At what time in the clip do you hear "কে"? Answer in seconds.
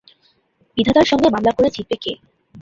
2.03-2.11